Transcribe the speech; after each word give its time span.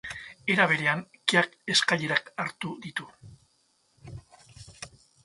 Era 0.53 0.63
berean, 0.69 1.01
keak 1.33 1.53
eskailerak 1.73 2.31
hartu 2.45 2.71
ditu. 2.87 3.05